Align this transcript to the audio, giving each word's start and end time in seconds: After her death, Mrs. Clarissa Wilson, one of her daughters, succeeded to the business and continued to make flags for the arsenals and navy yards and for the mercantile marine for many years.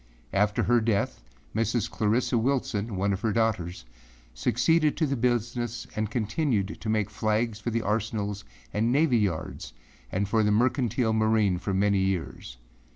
After 0.33 0.63
her 0.63 0.81
death, 0.81 1.21
Mrs. 1.55 1.87
Clarissa 1.87 2.35
Wilson, 2.35 2.95
one 2.95 3.13
of 3.13 3.21
her 3.21 3.31
daughters, 3.31 3.85
succeeded 4.33 4.97
to 4.97 5.05
the 5.05 5.15
business 5.15 5.85
and 5.95 6.09
continued 6.09 6.79
to 6.81 6.89
make 6.89 7.11
flags 7.11 7.59
for 7.59 7.69
the 7.69 7.83
arsenals 7.83 8.43
and 8.73 8.91
navy 8.91 9.19
yards 9.19 9.73
and 10.11 10.27
for 10.27 10.41
the 10.43 10.49
mercantile 10.49 11.13
marine 11.13 11.59
for 11.59 11.75
many 11.75 11.99
years. 11.99 12.57